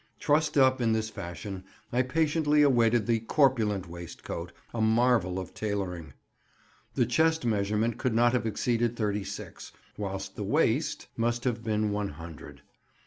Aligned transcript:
Trussed 0.19 0.57
up 0.57 0.81
in 0.81 0.93
this 0.93 1.11
fashion, 1.11 1.63
I 1.93 2.01
patiently 2.01 2.63
awaited 2.63 3.05
the 3.05 3.19
"corpulent" 3.19 3.87
waistcoat, 3.87 4.51
a 4.73 4.81
marvel 4.81 5.37
of 5.37 5.53
tailoring. 5.53 6.13
The 6.95 7.05
chest 7.05 7.45
measurement 7.45 7.99
could 7.99 8.15
not 8.15 8.33
have 8.33 8.47
exceeded 8.47 8.95
thirty 8.95 9.23
six; 9.23 9.71
whilst 9.99 10.35
the 10.37 10.43
waist(?) 10.43 11.05
must 11.25 11.43
have 11.43 11.63
been 11.63 11.91
one 11.91 12.09
hundred. 12.09 12.63